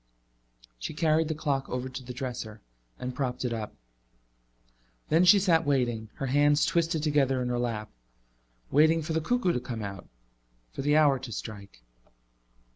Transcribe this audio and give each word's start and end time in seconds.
She 0.79 0.95
carried 0.95 1.27
the 1.27 1.35
clock 1.35 1.69
over 1.69 1.87
to 1.87 2.01
the 2.03 2.11
dresser 2.11 2.59
and 2.97 3.13
propped 3.13 3.45
it 3.45 3.53
up. 3.53 3.75
Then 5.09 5.25
she 5.25 5.37
sat 5.37 5.63
waiting, 5.63 6.09
her 6.15 6.25
hands 6.25 6.65
twisted 6.65 7.03
together 7.03 7.39
in 7.39 7.49
her 7.49 7.59
lap 7.59 7.91
waiting 8.71 9.03
for 9.03 9.13
the 9.13 9.21
cuckoo 9.21 9.53
to 9.53 9.59
come 9.59 9.83
out, 9.83 10.09
for 10.71 10.81
the 10.81 10.97
hour 10.97 11.19
to 11.19 11.31
strike. 11.31 11.83